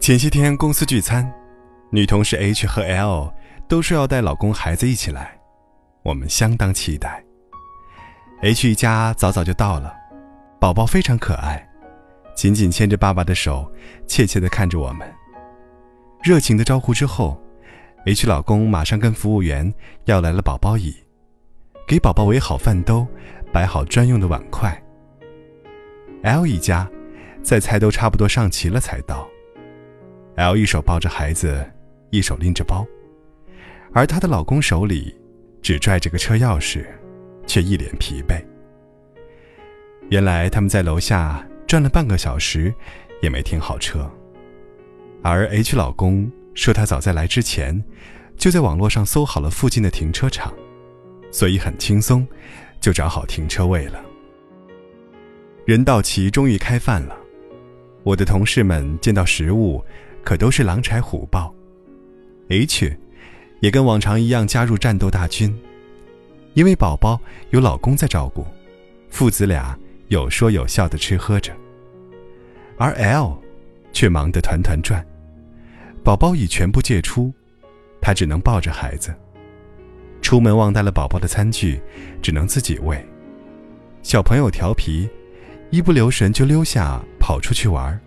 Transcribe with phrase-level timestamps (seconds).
[0.00, 1.30] 前些天公司聚餐，
[1.90, 3.32] 女同事 H 和 L
[3.68, 5.38] 都说要带老公孩子一起来，
[6.02, 7.22] 我们相当期待。
[8.42, 9.94] H 一家早早就到了，
[10.58, 11.64] 宝宝非常可爱，
[12.34, 13.70] 紧紧牵着爸爸的手，
[14.08, 15.08] 怯怯地看着我们。
[16.22, 17.40] 热情的招呼之后
[18.06, 19.72] ，H 老公马上跟服务员
[20.06, 20.92] 要来了宝宝椅，
[21.86, 23.06] 给宝宝围好饭兜，
[23.52, 24.80] 摆好专用的碗筷。
[26.22, 26.88] L 一家
[27.42, 29.28] 在菜都差不多上齐了才到。
[30.36, 31.64] L 一手抱着孩子，
[32.10, 32.86] 一手拎着包，
[33.92, 35.14] 而她的老公手里
[35.62, 36.86] 只拽着个车钥匙，
[37.46, 38.42] 却一脸疲惫。
[40.08, 42.74] 原来他们在楼下转了半个小时，
[43.22, 44.10] 也没停好车。
[45.22, 47.82] 而 H 老公说，他早在来之前，
[48.36, 50.52] 就在网络上搜好了附近的停车场，
[51.30, 52.26] 所以很轻松，
[52.80, 54.00] 就找好停车位了。
[55.64, 57.16] 人到齐，终于开饭了。
[58.02, 59.84] 我的同事们见到食物。
[60.22, 61.50] 可都是狼豺虎豹
[62.50, 62.94] ，H
[63.60, 65.50] 也跟往常一样加入战斗大军，
[66.52, 67.18] 因为宝宝
[67.52, 68.46] 有老公在照顾，
[69.08, 69.74] 父子俩
[70.08, 71.56] 有说有笑的吃喝着。
[72.76, 73.42] 而 L
[73.94, 75.02] 却忙得团团转，
[76.04, 77.32] 宝宝已全部借出，
[77.98, 79.14] 他只能抱着孩子。
[80.30, 81.82] 出门忘带了宝宝的餐具，
[82.22, 83.04] 只能自己喂。
[84.00, 85.10] 小朋友调皮，
[85.70, 88.00] 一不留神就溜下跑出去玩。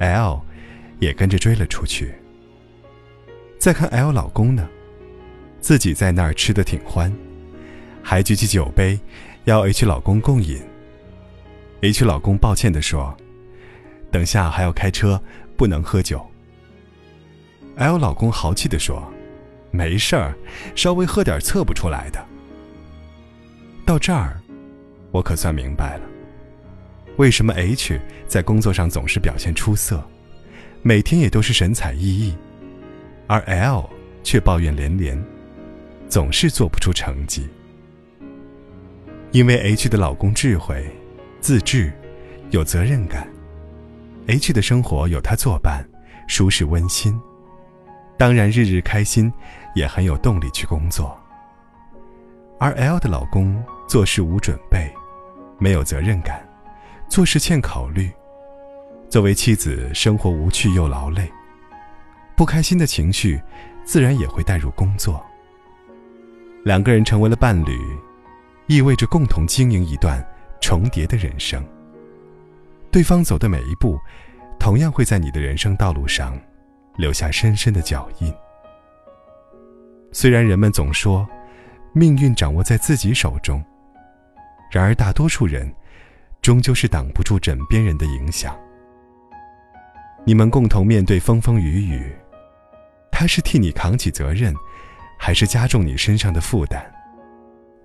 [0.00, 0.42] L。
[0.98, 2.12] 也跟着追了出去。
[3.60, 4.68] 再看 L 老公呢，
[5.60, 7.16] 自己在那儿吃的挺欢，
[8.02, 8.98] 还举起酒杯
[9.44, 10.60] 要 H 老公共饮。
[11.82, 13.16] H 老公抱歉地说
[14.10, 15.22] ：“等下还要开车，
[15.56, 16.26] 不能喝酒。
[17.76, 19.00] ”L 老公豪气地说
[19.76, 20.34] ：“没事儿，
[20.74, 22.24] 稍微喝点测不出来的。”
[23.84, 24.40] 到这儿，
[25.10, 26.02] 我可算明白了，
[27.18, 30.02] 为什么 H 在工作上总是表现出色。
[30.82, 32.34] 每天也都是神采奕奕，
[33.26, 33.90] 而 L
[34.22, 35.20] 却抱怨连连，
[36.08, 37.48] 总是做不出成绩。
[39.32, 40.88] 因为 H 的老公智慧、
[41.40, 41.92] 自制、
[42.50, 43.28] 有责任感
[44.28, 45.84] ，H 的生活有他作伴，
[46.28, 47.18] 舒适温馨，
[48.18, 49.32] 当然日日开心，
[49.74, 51.18] 也很有动力去工作。
[52.58, 54.90] 而 L 的老公做事无准备，
[55.58, 56.46] 没有责任感，
[57.08, 58.10] 做事欠考虑。
[59.08, 61.30] 作为妻子，生活无趣又劳累，
[62.34, 63.40] 不开心的情绪
[63.84, 65.24] 自然也会带入工作。
[66.64, 67.78] 两个人成为了伴侣，
[68.66, 70.26] 意味着共同经营一段
[70.60, 71.62] 重叠的人生。
[72.90, 73.98] 对方走的每一步，
[74.58, 76.36] 同样会在你的人生道路上
[76.96, 78.32] 留下深深的脚印。
[80.12, 81.26] 虽然人们总说
[81.92, 83.62] 命运掌握在自己手中，
[84.70, 85.70] 然而大多数人
[86.40, 88.56] 终究是挡不住枕边人的影响。
[90.24, 92.12] 你们共同面对风风雨雨，
[93.12, 94.54] 他是替你扛起责任，
[95.18, 96.84] 还是加重你身上的负担，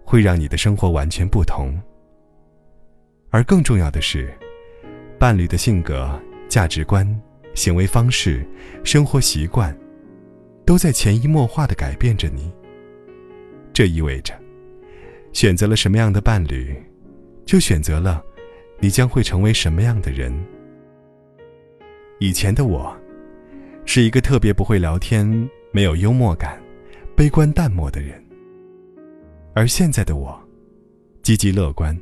[0.04, 1.80] 会让你的生活完全不同。
[3.30, 4.34] 而更重要的是，
[5.20, 6.20] 伴侣的性格、
[6.50, 7.08] 价值观、
[7.54, 8.46] 行为方式、
[8.84, 9.78] 生活习惯，
[10.66, 12.52] 都在潜移默化的改变着你。
[13.74, 14.34] 这意味着，
[15.34, 16.76] 选择了什么样的伴侣，
[17.46, 18.24] 就选择了
[18.80, 20.34] 你将会成为什么样的人。
[22.20, 22.96] 以前的我，
[23.86, 26.62] 是一个特别不会聊天、没有幽默感、
[27.16, 28.24] 悲观淡漠的人。
[29.54, 30.40] 而现在的我，
[31.24, 32.00] 积极乐观，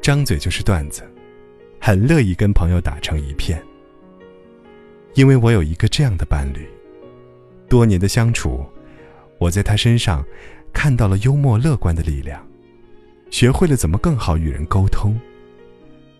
[0.00, 1.02] 张嘴就是段子，
[1.80, 3.62] 很乐意跟朋友打成一片。
[5.14, 6.68] 因为我有一个这样的伴侣，
[7.68, 8.64] 多年的相处，
[9.38, 10.24] 我在他身上
[10.72, 12.46] 看到了幽默乐观的力量，
[13.30, 15.18] 学会了怎么更好与人沟通，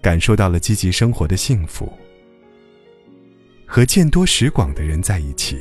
[0.03, 1.93] 感受到了积极生活的幸福。
[3.65, 5.59] 和见多识广的人在一起，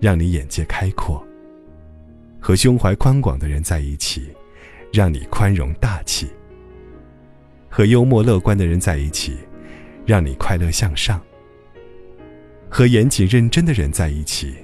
[0.00, 1.20] 让你眼界开阔；
[2.38, 4.28] 和胸怀宽广的人在一起，
[4.92, 6.28] 让你宽容大气；
[7.68, 9.36] 和幽默乐观的人在一起，
[10.06, 11.20] 让你快乐向上；
[12.70, 14.54] 和严谨认真的人在一起，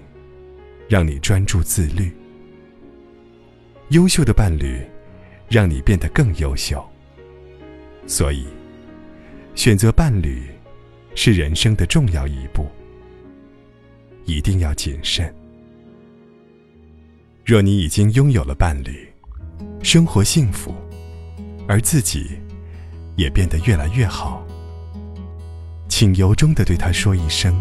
[0.88, 2.10] 让你专注自律。
[3.88, 4.80] 优秀的伴侣，
[5.48, 6.82] 让你变得更优秀。
[8.06, 8.46] 所以，
[9.54, 10.44] 选择伴侣。
[11.18, 12.66] 是人生的重要一步，
[14.26, 15.34] 一定要谨慎。
[17.42, 19.08] 若你已经拥有了伴侣，
[19.82, 20.74] 生活幸福，
[21.66, 22.38] 而自己
[23.16, 24.46] 也变得越来越好，
[25.88, 27.58] 请由衷的对他说一声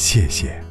[0.00, 0.69] 谢谢。